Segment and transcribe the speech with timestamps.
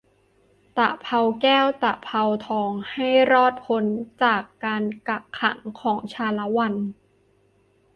[0.77, 3.83] ตะเภาแก้ว ตะเภาทอง ให้รอดพ้น
[4.23, 6.75] จากการกักขังของ ชาละวัน